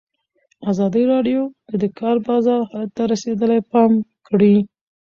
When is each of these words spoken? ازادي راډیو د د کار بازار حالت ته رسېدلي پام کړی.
ازادي 0.71 1.03
راډیو 1.13 1.41
د 1.69 1.71
د 1.81 1.83
کار 1.99 2.15
بازار 2.27 2.59
حالت 2.69 2.89
ته 2.97 3.03
رسېدلي 3.13 3.59
پام 3.71 3.91
کړی. 4.27 4.55